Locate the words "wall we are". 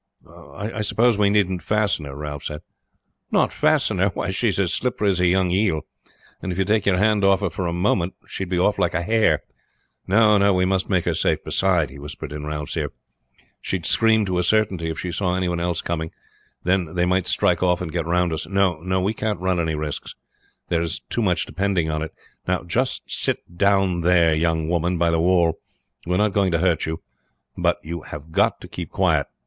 25.21-26.17